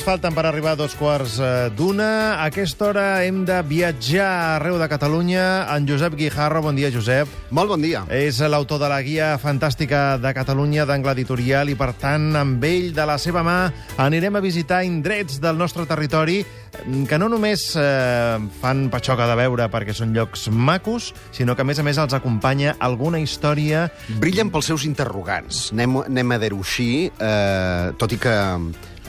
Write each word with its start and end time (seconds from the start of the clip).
minuts 0.00 0.04
falten 0.04 0.34
per 0.34 0.46
arribar 0.46 0.72
a 0.72 0.76
dos 0.76 0.94
quarts 0.96 1.38
eh, 1.40 1.70
d'una. 1.76 2.36
A 2.40 2.46
aquesta 2.48 2.86
hora 2.88 3.22
hem 3.24 3.44
de 3.44 3.60
viatjar 3.62 4.56
arreu 4.56 4.78
de 4.78 4.88
Catalunya. 4.88 5.66
En 5.74 5.86
Josep 5.86 6.14
Guijarro, 6.16 6.62
bon 6.62 6.76
dia, 6.76 6.90
Josep. 6.90 7.28
Molt 7.50 7.68
bon 7.68 7.82
dia. 7.82 8.04
És 8.08 8.40
l'autor 8.40 8.80
de 8.80 8.88
la 8.88 9.00
guia 9.02 9.36
fantàstica 9.38 10.18
de 10.18 10.32
Catalunya 10.32 10.86
d'angle 10.86 11.12
editorial 11.12 11.68
i, 11.68 11.76
per 11.76 11.92
tant, 12.00 12.30
amb 12.36 12.64
ell, 12.64 12.92
de 12.94 13.06
la 13.06 13.18
seva 13.18 13.42
mà, 13.42 13.70
anirem 13.98 14.36
a 14.36 14.44
visitar 14.44 14.82
indrets 14.84 15.40
del 15.40 15.58
nostre 15.58 15.86
territori 15.86 16.40
mm, 16.44 17.04
que 17.10 17.18
no 17.18 17.28
només 17.28 17.74
eh, 17.76 18.38
fan 18.60 18.86
patxoca 18.92 19.28
de 19.28 19.36
veure 19.36 19.68
perquè 19.72 19.96
són 19.96 20.14
llocs 20.16 20.48
macos, 20.48 21.10
sinó 21.32 21.56
que, 21.56 21.66
a 21.66 21.68
més 21.68 21.80
a 21.80 21.84
més, 21.86 22.00
els 22.00 22.16
acompanya 22.16 22.76
alguna 22.80 23.20
història... 23.20 23.88
Brillen 24.20 24.52
pels 24.52 24.72
seus 24.72 24.86
interrogants. 24.88 25.68
Anem, 25.74 26.00
anem 26.06 26.36
a 26.36 26.40
dir-ho 26.40 26.62
així, 26.64 27.10
eh, 27.10 27.92
tot 28.00 28.16
i 28.16 28.20
que 28.20 28.36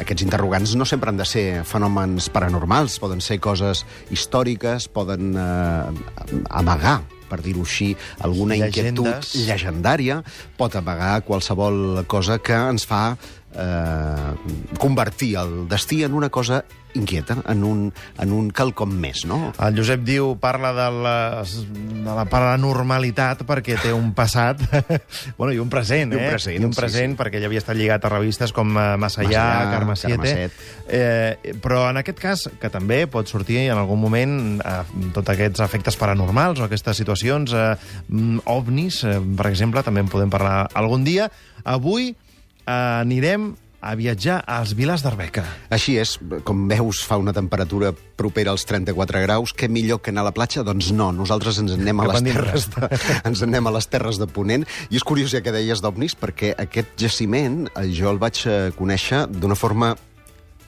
aquests 0.02 0.26
interrogants 0.26 0.76
no 0.76 0.88
sempre 0.90 1.12
han 1.12 1.20
de 1.20 1.28
ser 1.28 1.46
fenòmens 1.68 2.30
paranormals, 2.34 3.00
poden 3.02 3.22
ser 3.24 3.40
coses 3.44 3.86
històriques, 4.14 4.90
poden 4.92 5.36
eh, 5.38 6.38
amagar 6.50 7.02
per 7.32 7.40
dir-ho 7.40 7.64
així, 7.64 7.94
alguna 8.20 8.58
Llegendes. 8.60 9.00
inquietud 9.00 9.48
llegendària, 9.48 10.20
pot 10.60 10.76
amagar 10.76 11.22
qualsevol 11.24 12.04
cosa 12.12 12.42
que 12.44 12.58
ens 12.74 12.84
fa 12.84 13.16
eh, 13.56 14.34
convertir 14.82 15.38
el 15.40 15.54
destí 15.72 16.04
en 16.04 16.18
una 16.18 16.30
cosa 16.30 16.66
inquieta, 16.94 17.38
en 17.48 17.64
un, 17.64 17.84
en 18.20 18.34
un 18.36 18.50
quelcom 18.56 18.92
més, 18.92 19.24
no? 19.30 19.52
El 19.62 19.78
Josep 19.78 20.04
diu, 20.06 20.34
parla 20.42 20.72
de 20.76 20.88
la, 21.04 21.16
de 21.44 22.16
la 22.18 22.26
paranormalitat 22.30 23.46
perquè 23.48 23.78
té 23.82 23.94
un 23.96 24.12
passat, 24.18 24.62
bueno, 25.40 25.52
i 25.54 25.60
un 25.62 25.72
present, 25.72 26.14
I 26.14 26.20
un 26.20 26.26
eh? 26.26 26.32
present, 26.34 26.58
I 26.60 26.68
un 26.68 26.76
sí, 26.76 26.82
present, 26.82 27.16
sí. 27.16 27.20
perquè 27.22 27.40
ell 27.40 27.48
havia 27.50 27.62
estat 27.64 27.80
lligat 27.80 28.08
a 28.08 28.14
revistes 28.14 28.54
com 28.56 28.76
eh, 28.76 28.88
Massa 29.02 29.24
allà, 29.26 29.46
Allà, 29.62 29.72
Carme 29.76 29.98
7. 30.00 30.50
Eh, 30.92 31.56
però 31.64 31.86
en 31.90 32.02
aquest 32.02 32.22
cas, 32.22 32.46
que 32.62 32.72
també 32.74 33.04
pot 33.12 33.30
sortir 33.32 33.62
en 33.64 33.78
algun 33.78 34.02
moment 34.02 34.38
eh, 34.60 34.82
tots 35.16 35.34
aquests 35.34 35.64
efectes 35.64 35.98
paranormals 36.00 36.62
o 36.62 36.68
aquestes 36.68 37.00
situacions 37.02 37.56
eh, 37.56 37.72
mm, 38.10 38.46
ovnis, 38.52 39.04
eh, 39.08 39.18
per 39.38 39.50
exemple, 39.52 39.84
també 39.86 40.04
en 40.04 40.12
podem 40.12 40.32
parlar 40.34 40.66
algun 40.78 41.06
dia. 41.08 41.30
Avui 41.64 42.12
eh, 42.12 42.72
anirem 42.72 43.54
a 43.82 43.96
viatjar 43.98 44.40
als 44.46 44.76
Vilars 44.78 45.02
d'Arbeca. 45.02 45.44
Així 45.74 45.98
és, 46.00 46.14
com 46.46 46.68
veus, 46.70 47.02
fa 47.08 47.18
una 47.18 47.34
temperatura 47.34 47.92
propera 47.92 48.54
als 48.54 48.64
34 48.70 49.24
graus. 49.26 49.56
Què 49.58 49.68
millor 49.72 50.04
que 50.06 50.14
anar 50.14 50.22
a 50.24 50.30
la 50.30 50.36
platja? 50.36 50.64
Doncs 50.64 50.92
no, 50.94 51.10
nosaltres 51.16 51.58
ens 51.64 51.74
en 51.74 51.82
anem 51.82 52.04
a 52.04 52.08
les 52.12 52.26
terres 52.30 52.70
de, 52.76 52.92
ens 53.28 53.42
en 53.42 53.50
anem 53.50 53.72
a 53.72 53.76
les 53.80 53.90
terres 53.90 54.22
de 54.22 54.30
Ponent. 54.30 54.68
I 54.94 55.02
és 55.02 55.08
curiós, 55.08 55.34
ja 55.34 55.42
que 55.42 55.56
deies 55.56 55.82
d'ovnis, 55.82 56.16
perquè 56.16 56.54
aquest 56.62 56.94
jaciment 57.02 57.66
eh, 57.74 57.90
jo 57.90 58.14
el 58.14 58.22
vaig 58.22 58.46
eh, 58.46 58.60
conèixer 58.78 59.26
d'una 59.34 59.58
forma 59.58 59.96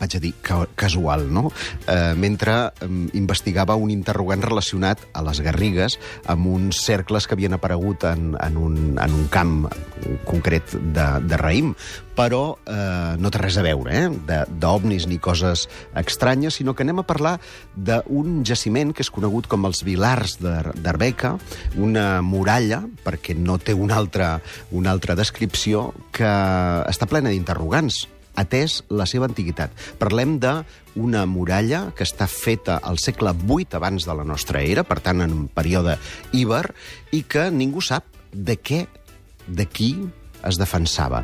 vaig 0.04 0.18
a 0.20 0.22
dir, 0.23 0.34
ca 0.44 0.62
casual, 0.76 1.26
no? 1.32 1.48
Eh, 1.88 2.14
mentre 2.20 2.58
eh, 2.70 2.92
investigava 3.18 3.78
un 3.80 3.92
interrogant 3.94 4.44
relacionat 4.44 5.02
a 5.16 5.23
les 5.26 5.42
Garrigues 5.44 5.98
amb 6.30 6.48
uns 6.52 6.84
cercles 6.84 7.28
que 7.28 7.38
havien 7.38 7.56
aparegut 7.56 8.04
en, 8.10 8.34
en, 8.44 8.58
un, 8.60 8.80
en 9.00 9.20
un 9.23 9.28
camp 9.32 9.68
concret 10.28 10.76
de, 10.76 11.06
de 11.23 11.40
raïm, 11.40 11.73
però 12.14 12.58
eh, 12.70 13.16
no 13.18 13.32
té 13.34 13.40
res 13.42 13.58
a 13.58 13.64
veure, 13.66 13.94
eh? 14.06 14.44
d'ovnis 14.62 15.08
ni 15.10 15.18
coses 15.23 15.66
estranyes, 15.98 16.60
sinó 16.60 16.76
que 16.76 16.84
anem 16.86 17.02
a 17.02 17.08
parlar 17.08 17.38
d'un 17.73 18.44
jaciment 18.45 18.92
que 18.94 19.02
és 19.06 19.12
conegut 19.14 19.48
com 19.50 19.66
els 19.70 19.82
Vilars 19.88 20.38
d'Ar- 20.44 20.76
d'Arbeca, 20.76 21.38
una 21.80 22.22
muralla, 22.22 22.83
perquè 23.06 23.38
no 23.38 23.58
té 23.58 23.73
una 23.73 23.98
altra, 23.98 24.36
una 24.72 24.92
altra 24.94 25.16
descripció, 25.17 25.92
que 26.14 26.30
està 26.89 27.08
plena 27.10 27.32
d'interrogants 27.33 28.04
atès 28.39 28.82
la 28.89 29.08
seva 29.10 29.27
antiguitat. 29.30 29.73
Parlem 30.02 30.38
d'una 30.42 31.26
muralla 31.30 31.86
que 31.95 32.05
està 32.08 32.27
feta 32.30 32.80
al 32.82 32.99
segle 33.02 33.36
VIII 33.44 33.77
abans 33.80 34.08
de 34.08 34.17
la 34.17 34.26
nostra 34.27 34.64
era, 34.64 34.83
per 34.83 34.99
tant, 35.05 35.21
en 35.21 35.33
un 35.36 35.48
període 35.48 35.98
íber, 36.33 36.66
i 37.11 37.23
que 37.23 37.49
ningú 37.52 37.82
sap 37.82 38.08
de 38.33 38.58
què, 38.58 38.86
de 39.48 39.67
qui 39.70 39.94
es 40.44 40.58
defensava 40.60 41.23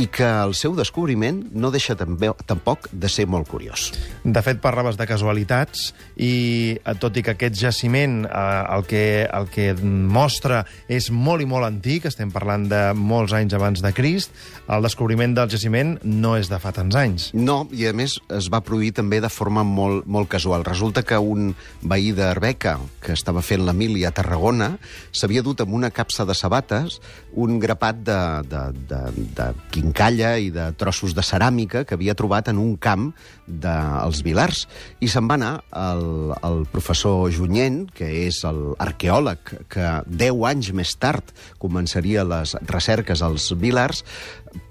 i 0.00 0.06
que 0.08 0.24
el 0.24 0.54
seu 0.56 0.72
descobriment 0.78 1.42
no 1.52 1.70
deixa 1.72 1.96
també, 1.98 2.30
tampoc 2.48 2.88
de 2.92 3.08
ser 3.12 3.26
molt 3.28 3.48
curiós. 3.50 3.90
De 4.24 4.40
fet, 4.44 4.60
parlaves 4.62 4.96
de 4.96 5.06
casualitats 5.08 5.90
i, 6.16 6.78
eh, 6.78 6.94
tot 7.00 7.16
i 7.16 7.24
que 7.26 7.34
aquest 7.34 7.58
jaciment 7.60 8.22
eh, 8.24 8.44
el, 8.76 8.86
que, 8.88 9.04
el 9.28 9.48
que 9.52 9.74
mostra 9.80 10.62
és 10.88 11.10
molt 11.12 11.44
i 11.44 11.48
molt 11.50 11.68
antic, 11.68 12.08
estem 12.08 12.32
parlant 12.32 12.66
de 12.70 12.82
molts 12.96 13.34
anys 13.36 13.56
abans 13.58 13.84
de 13.84 13.92
Crist, 13.96 14.32
el 14.70 14.86
descobriment 14.86 15.34
del 15.36 15.50
jaciment 15.52 15.96
no 16.04 16.36
és 16.38 16.48
de 16.48 16.60
fa 16.62 16.72
tants 16.76 16.96
anys. 16.96 17.28
No, 17.36 17.62
i 17.76 17.86
a 17.90 17.94
més 17.96 18.16
es 18.36 18.50
va 18.52 18.62
produir 18.64 18.94
també 18.96 19.20
de 19.20 19.32
forma 19.32 19.64
molt, 19.66 20.06
molt 20.06 20.30
casual. 20.32 20.64
Resulta 20.64 21.04
que 21.04 21.18
un 21.18 21.52
veí 21.82 22.14
d'Arbeca, 22.16 22.78
que 23.04 23.12
estava 23.16 23.44
fent 23.44 23.66
la 23.66 23.76
mili 23.76 24.06
a 24.06 24.14
Tarragona, 24.16 24.72
s'havia 25.12 25.44
dut 25.44 25.60
amb 25.60 25.76
una 25.76 25.92
capsa 25.92 26.24
de 26.24 26.36
sabates 26.38 27.00
un 27.32 27.58
grapat 27.62 28.00
de, 28.06 28.20
de, 28.48 28.62
de, 28.88 29.00
de 29.36 29.48
quincalla 29.90 30.36
i 30.38 30.52
de 30.54 30.70
trossos 30.78 31.16
de 31.18 31.22
ceràmica 31.26 31.82
que 31.84 31.96
havia 31.96 32.14
trobat 32.14 32.48
en 32.52 32.60
un 32.62 32.76
camp 32.78 33.10
dels 33.46 34.22
Vilars. 34.22 34.68
I 35.02 35.08
se'n 35.10 35.26
va 35.26 35.34
anar 35.34 35.64
el, 35.74 36.30
el 36.46 36.62
professor 36.70 37.26
Junyent, 37.34 37.88
que 37.90 38.06
és 38.28 38.38
l'arqueòleg 38.46 39.54
que 39.72 39.88
10 40.06 40.44
anys 40.52 40.70
més 40.78 40.94
tard 40.94 41.34
començaria 41.58 42.22
les 42.22 42.54
recerques 42.70 43.24
als 43.26 43.50
Vilars, 43.58 44.04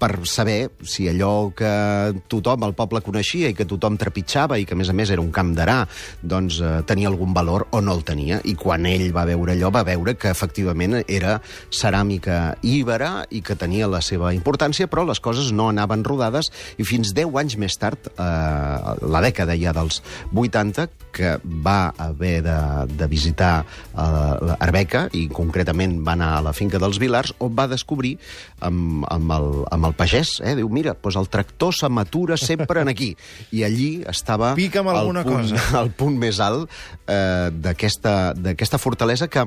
per 0.00 0.26
saber 0.28 0.70
si 0.84 1.06
allò 1.08 1.52
que 1.56 1.70
tothom 2.28 2.64
al 2.66 2.74
poble 2.76 3.00
coneixia 3.04 3.50
i 3.50 3.56
que 3.56 3.66
tothom 3.68 3.96
trepitjava 4.00 4.58
i 4.60 4.66
que, 4.68 4.76
a 4.76 4.78
més 4.80 4.90
a 4.92 4.96
més, 4.96 5.12
era 5.12 5.22
un 5.22 5.30
camp 5.34 5.52
d'arà, 5.56 5.78
doncs 6.22 6.60
eh, 6.60 6.72
tenia 6.88 7.08
algun 7.10 7.34
valor 7.36 7.66
o 7.72 7.80
no 7.84 7.94
el 7.96 8.04
tenia. 8.04 8.40
I 8.44 8.54
quan 8.60 8.86
ell 8.88 9.08
va 9.16 9.26
veure 9.28 9.54
allò, 9.56 9.72
va 9.72 9.84
veure 9.86 10.16
que, 10.20 10.32
efectivament, 10.32 11.00
era 11.06 11.38
ceràmica 11.72 12.56
íbera 12.66 13.26
i 13.30 13.42
que 13.44 13.56
tenia 13.56 13.88
la 13.90 14.02
seva 14.04 14.34
importància, 14.36 14.88
però 14.90 14.99
les 15.08 15.20
coses 15.20 15.52
no 15.52 15.68
anaven 15.70 16.04
rodades 16.06 16.50
i 16.78 16.86
fins 16.88 17.14
10 17.16 17.36
anys 17.42 17.56
més 17.60 17.76
tard, 17.80 18.10
eh, 18.12 18.96
la 19.02 19.22
dècada 19.24 19.56
ja 19.58 19.74
dels 19.76 20.00
80, 20.34 20.88
que 21.10 21.36
va 21.42 21.92
haver 21.98 22.40
de, 22.46 22.56
de 22.94 23.06
visitar 23.10 23.64
eh, 23.64 24.56
Arbeca 24.60 25.06
i 25.16 25.26
concretament 25.32 25.98
va 26.06 26.14
anar 26.14 26.30
a 26.38 26.44
la 26.46 26.54
finca 26.56 26.78
dels 26.82 27.00
Vilars 27.02 27.34
on 27.42 27.54
va 27.58 27.66
descobrir 27.70 28.16
amb, 28.60 29.04
amb, 29.10 29.34
el, 29.36 29.48
amb 29.74 29.90
el 29.90 29.96
pagès, 29.98 30.36
eh? 30.44 30.54
diu, 30.58 30.70
mira, 30.72 30.94
doncs 30.94 31.18
el 31.20 31.30
tractor 31.32 31.74
s'amatura 31.76 32.38
sempre 32.40 32.84
en 32.84 32.92
aquí. 32.92 33.12
I 33.56 33.64
allí 33.66 33.90
estava 34.08 34.54
Pica'm 34.58 34.88
alguna 34.92 35.24
el 35.24 35.30
punt, 35.32 35.50
cosa. 35.50 35.66
el 35.82 35.92
punt 35.96 36.16
més 36.20 36.40
alt 36.44 36.70
eh, 37.06 37.50
d'aquesta 37.50 38.80
fortalesa 38.80 39.28
que 39.30 39.46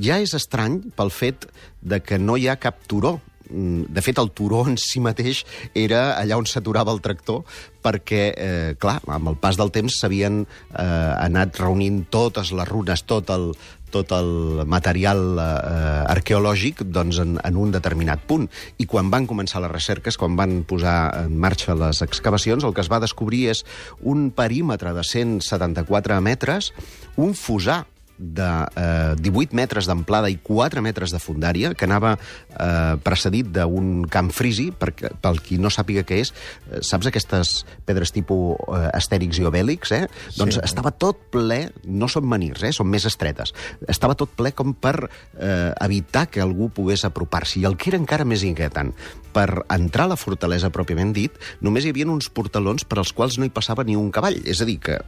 ja 0.00 0.18
és 0.22 0.32
estrany 0.36 0.80
pel 0.96 1.12
fet 1.12 1.46
de 1.82 2.00
que 2.00 2.18
no 2.18 2.38
hi 2.38 2.48
ha 2.48 2.56
cap 2.60 2.80
turó 2.88 3.18
de 3.50 4.02
fet, 4.04 4.18
el 4.18 4.30
turó 4.30 4.62
en 4.68 4.78
si 4.80 5.00
mateix 5.02 5.42
era 5.74 6.12
allà 6.16 6.38
on 6.40 6.48
s'aturava 6.48 6.92
el 6.94 7.02
tractor 7.04 7.42
perquè, 7.82 8.24
eh, 8.36 8.72
clar, 8.78 9.00
amb 9.10 9.32
el 9.32 9.38
pas 9.42 9.58
del 9.58 9.72
temps 9.74 9.98
s'havien 9.98 10.42
eh, 10.44 10.82
anat 10.82 11.58
reunint 11.58 12.04
totes 12.10 12.52
les 12.54 12.68
runes, 12.68 13.02
tot 13.02 13.30
el, 13.34 13.50
tot 13.92 14.12
el 14.16 14.64
material 14.66 15.22
eh, 15.36 16.14
arqueològic 16.14 16.82
doncs, 16.88 17.20
en, 17.22 17.36
en 17.44 17.60
un 17.60 17.74
determinat 17.74 18.24
punt. 18.28 18.48
I 18.80 18.88
quan 18.90 19.12
van 19.12 19.28
començar 19.30 19.62
les 19.62 19.72
recerques, 19.72 20.18
quan 20.18 20.38
van 20.38 20.62
posar 20.68 20.96
en 21.26 21.36
marxa 21.38 21.76
les 21.78 22.02
excavacions, 22.06 22.64
el 22.64 22.74
que 22.74 22.84
es 22.84 22.90
va 22.92 23.02
descobrir 23.02 23.48
és 23.52 23.64
un 24.00 24.30
perímetre 24.34 24.94
de 24.96 25.04
174 25.06 26.20
metres, 26.24 26.72
un 27.20 27.36
fusar 27.36 27.82
de 28.22 28.48
eh, 28.78 29.14
18 29.18 29.56
metres 29.58 29.88
d'amplada 29.90 30.30
i 30.30 30.38
4 30.38 30.82
metres 30.84 31.10
de 31.12 31.18
fundària, 31.22 31.72
que 31.74 31.88
anava 31.88 32.14
eh, 32.14 32.94
precedit 33.02 33.50
d'un 33.52 34.04
camp 34.10 34.30
frisi, 34.34 34.70
perquè, 34.70 35.10
pel 35.22 35.40
qui 35.42 35.58
no 35.58 35.72
sàpiga 35.74 36.06
què 36.06 36.20
és, 36.22 36.32
eh, 36.70 36.80
saps 36.86 37.10
aquestes 37.10 37.54
pedres 37.88 38.14
tipus 38.14 38.54
eh, 38.68 38.88
astèrics 38.94 39.42
i 39.42 39.48
obèlics, 39.48 39.94
eh? 39.98 40.04
Doncs 40.38 40.60
estava 40.62 40.94
tot 40.94 41.26
ple, 41.34 41.64
no 41.84 42.08
són 42.08 42.28
menirs, 42.30 42.62
eh? 42.62 42.72
són 42.72 42.88
més 42.92 43.06
estretes, 43.08 43.54
estava 43.90 44.16
tot 44.18 44.32
ple 44.38 44.54
com 44.54 44.76
per 44.78 44.96
eh, 45.02 45.72
evitar 45.82 46.28
que 46.30 46.44
algú 46.44 46.70
pogués 46.70 47.04
apropar-s'hi. 47.08 47.62
I 47.62 47.68
el 47.68 47.76
que 47.76 47.90
era 47.90 48.00
encara 48.00 48.28
més 48.28 48.46
inquietant, 48.46 48.94
per 49.32 49.64
entrar 49.72 50.06
a 50.06 50.12
la 50.12 50.20
fortalesa 50.20 50.70
pròpiament 50.72 51.14
dit, 51.16 51.36
només 51.64 51.86
hi 51.86 51.92
havia 51.92 52.08
uns 52.12 52.28
portalons 52.32 52.84
per 52.84 53.00
als 53.00 53.12
quals 53.16 53.38
no 53.40 53.48
hi 53.48 53.54
passava 53.54 53.84
ni 53.88 53.96
un 53.96 54.10
cavall. 54.14 54.38
És 54.44 54.60
a 54.60 54.68
dir, 54.68 54.78
que 54.84 54.98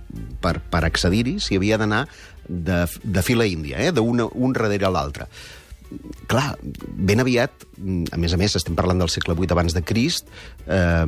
per, 0.42 0.56
per 0.72 0.84
accedir-hi 0.88 1.36
s'hi 1.42 1.60
havia 1.60 1.78
d'anar 1.80 2.06
de, 2.48 2.84
de 3.02 3.22
fila 3.26 3.46
índia, 3.46 3.80
eh? 3.80 3.92
d'un 3.92 4.24
un 4.24 4.56
darrere 4.56 4.90
l'altre. 4.90 5.28
Clar, 6.26 6.56
ben 6.96 7.20
aviat, 7.20 7.66
a 8.10 8.18
més 8.18 8.32
a 8.34 8.38
més, 8.40 8.54
estem 8.56 8.74
parlant 8.74 8.98
del 8.98 9.10
segle 9.12 9.36
VIII 9.36 9.52
abans 9.54 9.74
de 9.76 9.82
Crist, 9.84 10.30
eh, 10.64 11.04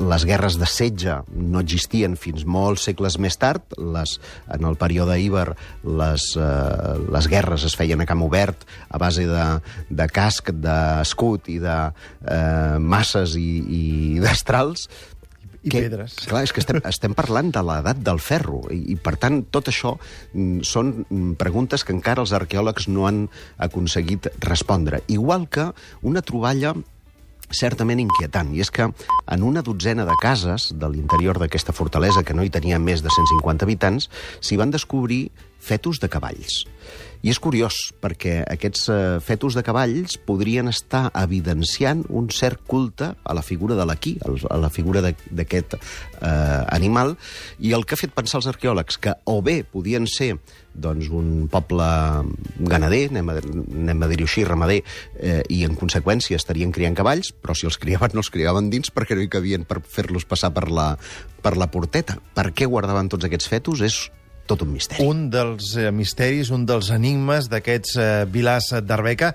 les 0.00 0.24
guerres 0.26 0.56
de 0.58 0.66
setge 0.70 1.18
no 1.36 1.60
existien 1.60 2.16
fins 2.18 2.46
molts 2.48 2.88
segles 2.88 3.18
més 3.22 3.36
tard, 3.38 3.76
les, 3.78 4.16
en 4.56 4.66
el 4.66 4.78
període 4.80 5.18
íber 5.20 5.46
les, 5.84 6.26
eh, 6.40 6.96
les 7.12 7.30
guerres 7.30 7.68
es 7.68 7.76
feien 7.78 8.00
a 8.00 8.08
camp 8.08 8.24
obert 8.26 8.64
a 8.88 8.98
base 9.02 9.28
de, 9.28 9.46
de 9.90 10.08
casc, 10.10 10.50
d'escut 10.64 11.52
i 11.52 11.60
de 11.62 11.78
eh, 12.24 12.78
masses 12.80 13.36
i, 13.38 13.50
i 13.60 13.84
destrals, 14.24 14.88
I 15.62 15.68
que, 15.68 15.82
pedres. 15.84 16.14
Clar, 16.24 16.44
és 16.46 16.54
que 16.56 16.62
estem, 16.62 16.80
estem 16.88 17.14
parlant 17.16 17.50
de 17.52 17.62
l'edat 17.66 17.98
del 18.04 18.20
ferro, 18.22 18.62
i, 18.72 18.80
i 18.94 18.96
per 18.96 19.16
tant 19.20 19.42
tot 19.52 19.68
això 19.68 19.96
mm, 19.98 20.62
són 20.64 20.94
mm, 21.02 21.34
preguntes 21.40 21.84
que 21.84 21.92
encara 21.92 22.24
els 22.24 22.32
arqueòlegs 22.36 22.88
no 22.88 23.04
han 23.08 23.26
aconseguit 23.60 24.30
respondre. 24.46 25.02
Igual 25.12 25.48
que 25.52 25.68
una 26.06 26.24
troballa 26.24 26.72
certament 27.50 28.00
inquietant, 28.00 28.54
i 28.54 28.62
és 28.62 28.70
que 28.70 28.86
en 28.86 29.42
una 29.42 29.62
dotzena 29.66 30.06
de 30.06 30.16
cases 30.22 30.70
de 30.78 30.88
l'interior 30.88 31.40
d'aquesta 31.42 31.74
fortalesa, 31.74 32.22
que 32.22 32.36
no 32.36 32.46
hi 32.46 32.52
tenia 32.54 32.78
més 32.78 33.02
de 33.02 33.10
150 33.10 33.66
habitants, 33.66 34.08
s'hi 34.40 34.58
van 34.60 34.70
descobrir 34.70 35.24
fetus 35.60 36.00
de 36.00 36.08
cavalls. 36.08 36.64
I 37.20 37.28
és 37.28 37.36
curiós, 37.36 37.76
perquè 38.00 38.38
aquests 38.48 38.86
eh, 38.88 38.98
fetus 39.20 39.52
de 39.52 39.62
cavalls 39.64 40.16
podrien 40.24 40.70
estar 40.70 41.10
evidenciant 41.20 42.06
un 42.08 42.30
cert 42.32 42.62
culte 42.66 43.10
a 43.12 43.34
la 43.36 43.42
figura 43.44 43.76
de 43.76 43.84
l'aquí, 43.84 44.14
a 44.24 44.56
la 44.56 44.70
figura 44.72 45.02
d'aquest 45.04 45.76
eh, 45.76 46.30
animal, 46.72 47.18
i 47.60 47.74
el 47.76 47.84
que 47.84 47.92
ha 47.92 48.00
fet 48.00 48.14
pensar 48.16 48.40
els 48.40 48.48
arqueòlegs 48.48 48.96
que 49.04 49.12
o 49.28 49.42
bé 49.44 49.60
podien 49.68 50.08
ser 50.08 50.32
doncs, 50.72 51.10
un 51.12 51.50
poble 51.52 51.88
ganader, 52.70 53.02
anem 53.10 53.28
a, 53.28 53.34
anem 53.42 54.06
a 54.06 54.08
dir-ho 54.08 54.24
així, 54.24 54.46
ramader, 54.48 54.78
eh, 55.18 55.42
i 55.52 55.60
en 55.68 55.76
conseqüència 55.76 56.40
estarien 56.40 56.72
criant 56.72 56.96
cavalls, 56.96 57.34
però 57.36 57.52
si 57.52 57.68
els 57.68 57.76
criaven 57.82 58.16
no 58.16 58.24
els 58.24 58.32
criaven 58.32 58.70
dins 58.72 58.88
perquè 58.94 59.18
no 59.18 59.26
hi 59.26 59.28
cabien 59.28 59.68
per 59.68 59.82
fer-los 59.84 60.24
passar 60.30 60.54
per 60.56 60.70
la, 60.72 60.94
per 61.44 61.58
la 61.60 61.68
porteta. 61.68 62.16
Per 62.32 62.48
què 62.56 62.70
guardaven 62.70 63.12
tots 63.12 63.28
aquests 63.28 63.52
fetus 63.52 63.84
és 63.84 64.00
tot 64.50 64.66
un 64.66 64.74
misteri. 64.74 65.06
Un 65.06 65.28
dels 65.32 65.72
eh, 65.78 65.88
misteris, 65.94 66.50
un 66.54 66.66
dels 66.68 66.90
enigmes 66.94 67.48
d'aquests 67.52 67.96
eh, 67.96 68.10
vilars 68.30 68.72
d'Arbeca. 68.82 69.32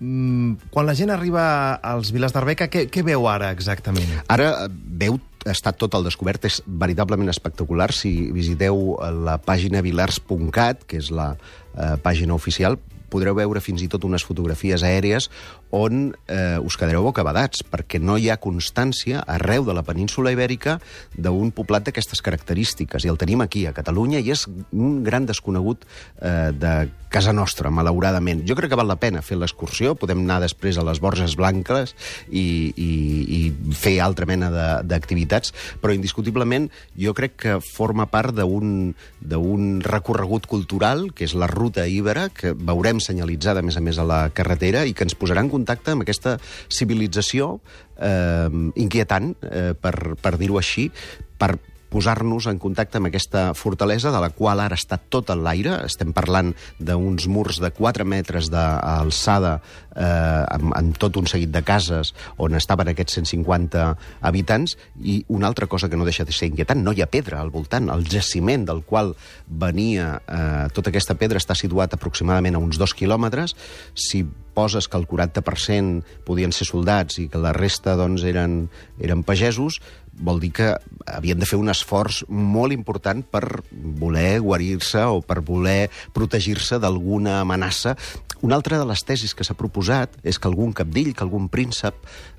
Mm, 0.00 0.70
quan 0.74 0.88
la 0.88 0.96
gent 0.98 1.12
arriba 1.14 1.44
als 1.78 2.10
vilars 2.14 2.34
d'Arbeca, 2.34 2.68
què, 2.72 2.88
què 2.92 3.04
veu 3.06 3.28
ara 3.30 3.52
exactament? 3.54 4.10
Ara 4.32 4.50
eh, 4.64 4.72
veu 5.04 5.20
està 5.44 5.74
tot 5.76 5.94
al 5.94 6.06
descobert, 6.06 6.46
és 6.48 6.62
veritablement 6.66 7.28
espectacular. 7.30 7.90
Si 7.92 8.30
visiteu 8.34 8.96
eh, 8.96 9.12
la 9.28 9.36
pàgina 9.42 9.84
vilars.cat, 9.84 10.88
que 10.88 11.00
és 11.02 11.12
la 11.14 11.34
eh, 11.36 11.94
pàgina 12.02 12.36
oficial, 12.36 12.80
podreu 13.10 13.36
veure 13.36 13.62
fins 13.64 13.82
i 13.84 13.88
tot 13.90 14.04
unes 14.06 14.24
fotografies 14.26 14.84
aèries 14.86 15.28
on 15.74 16.12
eh, 16.28 16.58
us 16.62 16.78
quedareu 16.78 17.04
bocabadats, 17.06 17.64
perquè 17.66 18.00
no 18.00 18.16
hi 18.18 18.30
ha 18.30 18.40
constància 18.40 19.24
arreu 19.26 19.66
de 19.66 19.74
la 19.76 19.84
península 19.86 20.32
ibèrica 20.34 20.78
d'un 21.16 21.52
poblat 21.54 21.86
d'aquestes 21.86 22.22
característiques. 22.24 23.04
I 23.04 23.12
el 23.12 23.20
tenim 23.20 23.44
aquí, 23.44 23.66
a 23.66 23.74
Catalunya, 23.76 24.22
i 24.22 24.30
és 24.34 24.46
un 24.72 25.02
gran 25.06 25.26
desconegut 25.26 25.84
eh, 25.84 26.52
de 26.52 26.74
casa 27.14 27.32
nostra, 27.32 27.70
malauradament. 27.70 28.42
Jo 28.48 28.56
crec 28.58 28.72
que 28.72 28.78
val 28.78 28.90
la 28.90 28.98
pena 28.98 29.22
fer 29.22 29.38
l'excursió, 29.38 29.94
podem 29.94 30.24
anar 30.24 30.40
després 30.42 30.78
a 30.78 30.84
les 30.86 30.98
Borges 31.02 31.36
Blanques 31.38 31.94
i, 32.26 32.72
i, 32.74 32.90
i 33.36 33.40
fer 33.78 34.00
altra 34.02 34.26
mena 34.26 34.50
d'activitats, 34.82 35.54
però 35.82 35.94
indiscutiblement 35.94 36.66
jo 36.98 37.14
crec 37.14 37.36
que 37.44 37.58
forma 37.62 38.08
part 38.10 38.34
d'un 38.34 39.68
recorregut 39.84 40.48
cultural, 40.50 41.06
que 41.14 41.28
és 41.28 41.36
la 41.38 41.50
ruta 41.50 41.86
Ibera, 41.86 42.26
que 42.34 42.54
veurem 42.54 42.98
senyalitzada, 43.02 43.62
a 43.62 43.66
més 43.66 43.78
a 43.78 43.84
més, 43.84 44.00
a 44.00 44.08
la 44.08 44.24
carretera 44.34 44.82
i 44.88 44.96
que 44.96 45.06
ens 45.06 45.14
posarà 45.18 45.44
en 45.44 45.52
contacte 45.52 45.94
amb 45.94 46.02
aquesta 46.02 46.38
civilització 46.66 47.60
eh, 47.94 48.50
inquietant, 48.74 49.36
eh, 49.46 49.70
per, 49.78 50.18
per 50.18 50.34
dir-ho 50.40 50.58
així, 50.58 50.88
per 51.38 51.54
posar-nos 51.94 52.48
en 52.50 52.58
contacte 52.58 52.98
amb 52.98 53.06
aquesta 53.06 53.52
fortalesa, 53.54 54.10
de 54.10 54.18
la 54.22 54.32
qual 54.34 54.58
ara 54.58 54.74
està 54.74 54.98
tot 54.98 55.30
en 55.30 55.44
l'aire. 55.46 55.76
Estem 55.86 56.10
parlant 56.16 56.50
d'uns 56.82 57.28
murs 57.30 57.60
de 57.62 57.70
4 57.70 58.06
metres 58.08 58.50
d'alçada 58.50 59.54
eh, 59.94 60.02
amb, 60.02 60.74
amb 60.74 60.98
tot 60.98 61.20
un 61.20 61.30
seguit 61.30 61.52
de 61.54 61.62
cases 61.62 62.10
on 62.42 62.58
estaven 62.58 62.90
aquests 62.90 63.20
150 63.20 63.86
habitants 64.26 64.74
i 65.00 65.20
una 65.30 65.46
altra 65.46 65.70
cosa 65.70 65.88
que 65.88 66.00
no 66.00 66.08
deixa 66.08 66.26
de 66.26 66.34
ser 66.34 66.50
inquietant, 66.50 66.82
no 66.82 66.92
hi 66.92 67.04
ha 67.04 67.10
pedra 67.10 67.38
al 67.40 67.54
voltant. 67.54 67.86
El 67.94 68.02
jaciment 68.10 68.66
del 68.66 68.82
qual 68.82 69.14
venia 69.46 70.16
eh, 70.26 70.66
tota 70.74 70.90
aquesta 70.90 71.14
pedra 71.20 71.38
està 71.38 71.54
situat 71.54 71.94
aproximadament 71.94 72.58
a 72.58 72.64
uns 72.64 72.80
dos 72.80 72.96
quilòmetres. 72.98 73.54
Si 73.94 74.24
poses 74.54 74.86
que 74.88 74.96
el 74.96 75.06
40% 75.10 76.22
podien 76.24 76.54
ser 76.54 76.66
soldats 76.68 77.18
i 77.18 77.26
que 77.28 77.42
la 77.42 77.52
resta 77.52 77.96
doncs, 77.98 78.22
eren, 78.26 78.68
eren 79.02 79.24
pagesos, 79.26 79.80
vol 80.18 80.40
dir 80.42 80.52
que 80.54 80.68
havien 81.10 81.38
de 81.40 81.48
fer 81.48 81.58
un 81.60 81.70
esforç 81.72 82.22
molt 82.28 82.74
important 82.74 83.22
per 83.26 83.44
voler 83.72 84.38
guarir-se 84.44 85.04
o 85.10 85.20
per 85.24 85.40
voler 85.44 85.90
protegir-se 86.14 86.78
d'alguna 86.82 87.40
amenaça. 87.42 87.96
Una 88.44 88.58
altra 88.58 88.78
de 88.78 88.84
les 88.84 89.02
tesis 89.06 89.32
que 89.34 89.44
s'ha 89.46 89.56
proposat 89.56 90.18
és 90.22 90.38
que 90.38 90.50
algun 90.50 90.74
capdill, 90.76 91.14
que 91.16 91.24
algun 91.24 91.48
príncep 91.48 91.96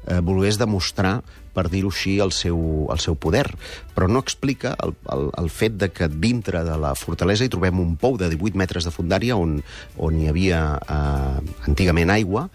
eh, 0.07 0.19
volgués 0.21 0.59
demostrar 0.61 1.19
per 1.55 1.69
dir-ho 1.71 1.89
així, 1.89 2.17
el 2.19 2.33
seu, 2.35 2.59
el 2.91 2.99
seu 2.99 3.15
poder. 3.15 3.47
Però 3.95 4.09
no 4.11 4.21
explica 4.21 4.75
el, 4.83 4.93
el, 5.13 5.29
el 5.39 5.49
fet 5.49 5.79
de 5.79 5.89
que 5.95 6.09
dintre 6.11 6.65
de 6.67 6.75
la 6.77 6.93
fortalesa 6.99 7.47
hi 7.47 7.53
trobem 7.53 7.79
un 7.81 7.95
pou 7.97 8.19
de 8.19 8.29
18 8.33 8.59
metres 8.59 8.85
de 8.85 8.93
fundària 8.93 9.37
on, 9.39 9.61
on 9.97 10.19
hi 10.19 10.29
havia 10.31 10.63
eh, 10.77 11.53
antigament 11.71 12.11
aigua, 12.13 12.49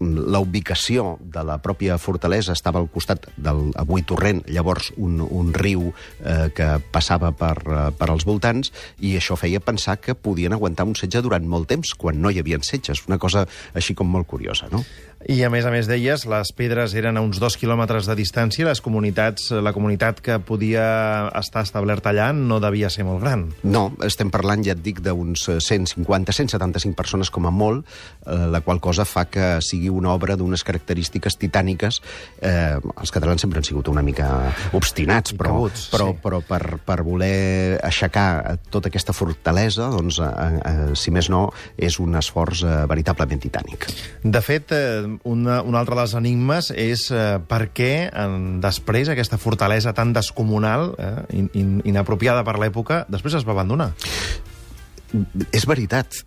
la 0.00 0.40
ubicació 0.40 1.18
de 1.20 1.42
la 1.44 1.58
pròpia 1.60 1.98
fortalesa 2.00 2.54
estava 2.56 2.80
al 2.80 2.88
costat 2.88 3.28
del 3.36 3.68
avui 3.80 4.02
torrent, 4.02 4.40
llavors 4.48 4.90
un, 4.96 5.20
un 5.20 5.52
riu 5.52 5.90
eh, 5.90 6.48
que 6.56 6.70
passava 6.92 7.32
per, 7.36 7.56
eh, 7.66 7.84
per 7.96 8.08
als 8.08 8.24
voltants, 8.28 8.72
i 8.98 9.12
això 9.18 9.36
feia 9.36 9.60
pensar 9.60 9.98
que 10.00 10.16
podien 10.16 10.56
aguantar 10.56 10.88
un 10.88 10.96
setge 10.96 11.20
durant 11.20 11.44
molt 11.44 11.68
temps, 11.68 11.92
quan 11.94 12.20
no 12.20 12.32
hi 12.32 12.40
havia 12.40 12.58
setges. 12.64 13.04
Una 13.08 13.18
cosa 13.20 13.46
així 13.74 13.94
com 13.94 14.08
molt 14.08 14.28
curiosa, 14.28 14.68
no? 14.72 14.84
I, 15.28 15.42
a 15.44 15.50
més 15.52 15.66
a 15.68 15.70
més 15.72 15.84
deies, 15.84 16.22
les 16.24 16.50
pedres 16.56 16.94
eren 16.96 17.18
a 17.18 17.20
uns 17.20 17.36
dos 17.42 17.58
quilòmetres 17.60 18.06
de 18.08 18.14
distància, 18.16 18.64
les 18.64 18.80
comunitats, 18.80 19.50
la 19.52 19.74
comunitat 19.76 20.22
que 20.24 20.38
podia 20.40 21.28
estar 21.36 21.60
establerta 21.66 22.08
allà 22.14 22.30
no 22.32 22.56
devia 22.62 22.88
ser 22.88 23.04
molt 23.04 23.20
gran. 23.20 23.42
No, 23.62 23.90
estem 24.06 24.30
parlant, 24.32 24.64
ja 24.64 24.72
et 24.72 24.80
dic, 24.80 25.02
d'uns 25.04 25.44
150, 25.60 26.32
175 26.32 26.96
persones 26.96 27.28
com 27.28 27.44
a 27.44 27.52
molt, 27.52 27.84
eh, 28.24 28.46
la 28.48 28.62
qual 28.64 28.80
cosa 28.80 29.04
fa 29.04 29.26
que 29.28 29.50
sigui 29.60 29.90
una 29.92 30.14
obra 30.14 30.38
d'unes 30.40 30.64
característiques 30.64 31.36
titàniques. 31.36 32.00
Eh, 32.40 32.80
els 32.80 33.12
catalans 33.12 33.44
sempre 33.44 33.60
han 33.60 33.68
sigut 33.68 33.92
una 33.92 34.04
mica 34.06 34.30
obstinats, 34.72 35.36
però, 35.36 35.52
cabuts, 35.52 35.84
però, 35.92 36.08
sí. 36.14 36.18
però 36.24 36.40
per, 36.48 36.62
per 36.86 37.00
voler 37.04 37.76
aixecar 37.84 38.56
tota 38.72 38.88
aquesta 38.88 39.12
fortalesa, 39.12 39.92
doncs, 39.92 40.22
eh, 40.24 40.50
eh, 40.64 40.90
si 40.96 41.12
més 41.12 41.28
no, 41.28 41.50
és 41.76 42.00
un 42.00 42.16
esforç 42.16 42.64
eh, 42.64 42.74
veritablement 42.88 43.44
titànic. 43.44 43.90
De 44.24 44.40
fet, 44.44 44.72
eh, 44.72 45.09
una, 45.28 45.60
un 45.62 45.76
altre 45.78 45.96
dels 45.98 46.14
enigmes 46.18 46.70
és 46.74 47.06
eh, 47.14 47.38
per 47.50 47.66
què 47.76 48.08
en, 48.08 48.60
després 48.62 49.10
aquesta 49.12 49.38
fortalesa 49.40 49.94
tan 49.96 50.14
descomunal, 50.16 50.94
eh, 50.98 51.14
in, 51.38 51.50
in, 51.54 51.78
inapropiada 51.88 52.44
per 52.46 52.58
l'època, 52.62 53.04
després 53.10 53.38
es 53.40 53.46
va 53.46 53.56
abandonar. 53.56 53.92
És 55.50 55.66
veritat. 55.66 56.22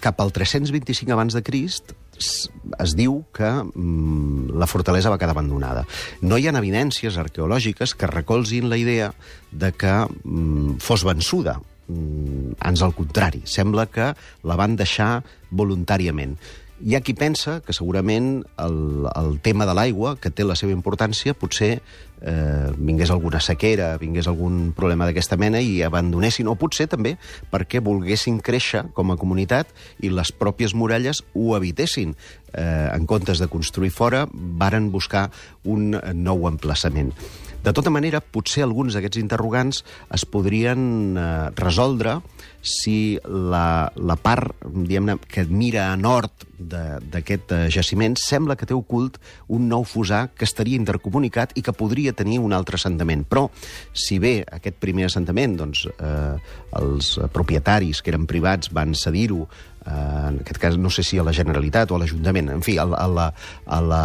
Cap 0.00 0.20
al 0.22 0.30
325 0.32 1.12
abans 1.12 1.34
de 1.36 1.42
Crist 1.44 1.92
es 2.18 2.94
diu 2.96 3.20
que 3.36 3.48
mm, 3.48 4.54
la 4.58 4.68
fortalesa 4.70 5.10
va 5.12 5.18
quedar 5.20 5.34
abandonada. 5.36 5.84
No 6.22 6.38
hi 6.38 6.48
ha 6.48 6.54
evidències 6.56 7.18
arqueològiques 7.20 7.94
que 7.94 8.10
recolzin 8.10 8.68
la 8.70 8.78
idea 8.80 9.12
de 9.50 9.72
que 9.72 9.94
mm, 10.06 10.78
fos 10.82 11.04
vençuda. 11.06 11.58
Mm, 11.88 12.58
ans 12.60 12.82
al 12.84 12.94
contrari, 12.96 13.42
sembla 13.44 13.86
que 13.92 14.12
la 14.44 14.56
van 14.60 14.76
deixar 14.76 15.22
voluntàriament. 15.50 16.36
Hi 16.78 16.94
ha 16.94 17.00
qui 17.02 17.10
pensa 17.18 17.56
que 17.66 17.74
segurament 17.74 18.44
el, 18.62 19.08
el 19.10 19.40
tema 19.42 19.66
de 19.66 19.72
l'aigua, 19.74 20.12
que 20.14 20.30
té 20.30 20.44
la 20.46 20.54
seva 20.54 20.70
importància, 20.70 21.34
potser 21.34 21.80
eh, 22.22 22.68
vingués 22.78 23.10
alguna 23.10 23.40
sequera, 23.42 23.88
vingués 23.98 24.28
algun 24.30 24.70
problema 24.76 25.08
d'aquesta 25.08 25.34
mena 25.42 25.58
i 25.58 25.80
abandonessin, 25.82 26.46
o 26.46 26.54
potser 26.54 26.86
també 26.86 27.16
perquè 27.50 27.82
volguessin 27.82 28.38
créixer 28.38 28.84
com 28.94 29.10
a 29.10 29.18
comunitat 29.18 29.74
i 30.06 30.12
les 30.14 30.30
pròpies 30.30 30.76
muralles 30.78 31.24
ho 31.34 31.56
evitessin. 31.58 32.14
Eh, 32.54 32.86
en 32.94 33.10
comptes 33.10 33.42
de 33.42 33.50
construir 33.50 33.90
fora, 33.90 34.28
varen 34.30 34.92
buscar 34.94 35.32
un 35.66 35.98
nou 36.14 36.46
emplaçament. 36.46 37.10
De 37.58 37.74
tota 37.74 37.90
manera, 37.90 38.22
potser 38.22 38.62
alguns 38.62 38.94
d'aquests 38.94 39.18
interrogants 39.18 39.82
es 40.14 40.24
podrien 40.30 41.18
eh, 41.18 41.28
resoldre 41.58 42.20
si 42.68 43.18
la, 43.24 43.88
la 43.96 44.16
part 44.20 44.52
que 45.32 45.44
mira 45.48 45.88
a 45.92 45.96
nord 45.96 46.44
d'aquest 46.58 47.52
eh, 47.54 47.60
jaciment 47.70 48.16
sembla 48.18 48.56
que 48.58 48.66
té 48.66 48.74
ocult 48.74 49.16
un 49.54 49.68
nou 49.70 49.84
fusar 49.86 50.26
que 50.34 50.44
estaria 50.48 50.76
intercomunicat 50.78 51.54
i 51.56 51.62
que 51.62 51.72
podria 51.72 52.12
tenir 52.12 52.40
un 52.42 52.52
altre 52.52 52.76
assentament. 52.80 53.24
Però, 53.30 53.46
si 53.94 54.18
bé 54.18 54.42
aquest 54.44 54.76
primer 54.82 55.06
assentament, 55.08 55.56
doncs, 55.60 55.86
eh, 55.96 56.36
els 56.82 57.14
propietaris, 57.32 58.02
que 58.02 58.10
eren 58.12 58.26
privats, 58.28 58.72
van 58.74 58.92
cedir-ho 58.98 59.46
eh, 59.86 60.28
en 60.28 60.40
aquest 60.42 60.58
cas 60.60 60.76
no 60.76 60.90
sé 60.90 61.04
si 61.06 61.16
a 61.18 61.24
la 61.24 61.32
Generalitat 61.32 61.90
o 61.90 61.96
a 61.96 62.02
l'Ajuntament, 62.02 62.50
en 62.58 62.60
fi, 62.66 62.74
a, 62.78 62.84
la- 62.90 62.98
a, 63.00 63.06
la, 63.08 63.28
a 63.64 63.78
la 63.80 64.02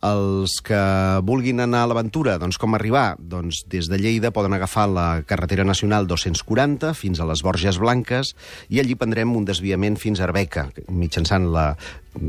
Els 0.00 0.54
que 0.64 0.80
vulguin 1.28 1.60
anar 1.60 1.82
a 1.84 1.88
l'aventura, 1.90 2.38
doncs 2.40 2.56
com 2.60 2.72
arribar? 2.76 3.18
Doncs 3.20 3.66
des 3.68 3.90
de 3.90 3.98
Lleida 4.00 4.30
poden 4.32 4.56
agafar 4.56 4.86
la 4.88 5.08
carretera 5.28 5.66
nacional 5.68 6.08
240 6.08 6.94
fins 6.96 7.20
a 7.20 7.26
les 7.28 7.44
Borges 7.44 7.76
Blanques 7.82 8.32
i 8.72 8.80
allí 8.80 8.96
prendrem 8.96 9.36
un 9.36 9.44
desviament 9.44 10.00
fins 10.00 10.22
a 10.22 10.24
Arbeca. 10.30 10.70
Mitjançant 10.88 11.50
la 11.52 11.74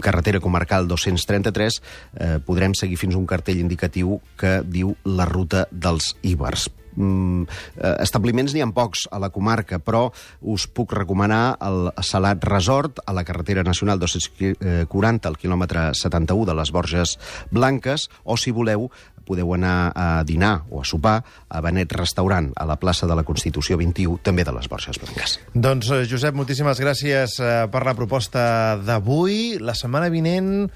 carretera 0.04 0.44
comarcal 0.44 0.92
233 0.92 1.80
eh, 1.80 2.36
podrem 2.44 2.76
seguir 2.76 3.00
fins 3.00 3.16
a 3.16 3.24
un 3.24 3.30
cartell 3.30 3.64
indicatiu 3.64 4.20
que 4.36 4.60
diu 4.68 4.98
la 5.08 5.32
ruta 5.32 5.66
dels 5.72 6.12
Ibers 6.28 6.68
mm, 6.96 7.44
eh, 7.78 7.96
establiments 8.04 8.54
n'hi 8.54 8.64
ha 8.64 8.70
pocs 8.72 9.08
a 9.12 9.20
la 9.20 9.32
comarca, 9.34 9.80
però 9.80 10.08
us 10.42 10.68
puc 10.68 10.94
recomanar 10.98 11.58
el 11.62 11.92
Salat 12.04 12.44
Resort 12.48 13.02
a 13.06 13.14
la 13.14 13.26
carretera 13.28 13.64
nacional 13.64 14.00
240, 14.00 15.28
al 15.28 15.38
quilòmetre 15.38 15.92
71 15.98 16.46
de 16.50 16.58
les 16.58 16.72
Borges 16.72 17.18
Blanques, 17.52 18.10
o 18.24 18.38
si 18.38 18.52
voleu 18.52 18.90
podeu 19.32 19.54
anar 19.54 19.94
a 19.96 20.24
dinar 20.28 20.66
o 20.70 20.82
a 20.82 20.86
sopar 20.86 21.22
a 21.50 21.62
Benet 21.62 21.94
Restaurant, 21.96 22.52
a 22.56 22.66
la 22.66 22.78
plaça 22.82 23.08
de 23.08 23.16
la 23.16 23.24
Constitució 23.24 23.78
21, 23.80 24.20
també 24.26 24.44
de 24.48 24.54
les 24.56 24.68
Borges 24.68 25.00
Blanques. 25.02 25.38
Doncs, 25.54 25.92
eh, 25.92 26.06
Josep, 26.10 26.36
moltíssimes 26.36 26.82
gràcies 26.82 27.38
eh, 27.40 27.52
per 27.72 27.86
la 27.88 27.96
proposta 27.98 28.78
d'avui. 28.82 29.60
La 29.62 29.78
setmana 29.78 30.10
vinent 30.12 30.68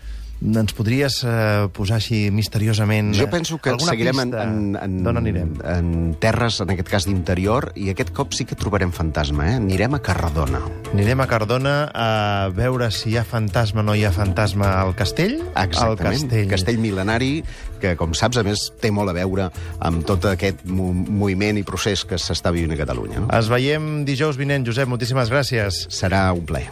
ens 0.44 0.74
podries 0.76 1.22
eh, 1.24 1.68
posar 1.74 2.00
així 2.00 2.26
misteriosament... 2.34 3.14
Jo 3.16 3.28
penso 3.32 3.58
que 3.62 3.74
seguirem 3.82 4.20
en, 4.20 4.34
pista 4.34 4.44
en, 4.44 4.76
en, 4.80 4.98
d'on 5.06 5.20
anirem. 5.22 5.54
en 5.64 5.92
terres, 6.22 6.60
en 6.64 6.74
aquest 6.76 6.92
cas 6.92 7.08
d'interior, 7.10 7.72
i 7.80 7.90
aquest 7.94 8.12
cop 8.16 8.36
sí 8.36 8.48
que 8.48 8.58
trobarem 8.60 8.92
fantasma, 8.96 9.48
eh? 9.54 9.56
Anirem 9.62 9.98
a 9.98 10.02
Carradona. 10.06 10.62
Anirem 10.94 11.24
a 11.24 11.30
Cardona 11.32 11.76
a 11.94 12.10
veure 12.56 12.92
si 12.94 13.14
hi 13.14 13.18
ha 13.20 13.26
fantasma 13.28 13.82
o 13.84 13.88
no 13.88 13.96
hi 13.96 14.06
ha 14.06 14.12
fantasma 14.16 14.76
al 14.82 14.96
castell. 14.98 15.40
Al 15.54 15.70
Exactament. 15.70 16.28
castell. 16.28 16.50
castell 16.52 16.82
mil·lenari, 16.84 17.34
que, 17.82 17.96
com 18.00 18.16
saps, 18.18 18.40
a 18.42 18.46
més, 18.46 18.70
té 18.82 18.92
molt 18.94 19.12
a 19.12 19.18
veure 19.18 19.50
amb 19.86 20.06
tot 20.08 20.28
aquest 20.32 20.66
mo 20.68 20.92
moviment 20.96 21.60
i 21.60 21.66
procés 21.68 22.06
que 22.08 22.20
s'està 22.22 22.54
vivint 22.56 22.76
a 22.76 22.80
Catalunya. 22.80 23.26
No? 23.26 23.32
Ens 23.36 23.52
veiem 23.52 24.04
dijous 24.08 24.40
vinent, 24.40 24.68
Josep. 24.68 24.90
Moltíssimes 24.90 25.32
gràcies. 25.32 25.86
Serà 25.94 26.28
un 26.36 26.46
plaer. 26.48 26.72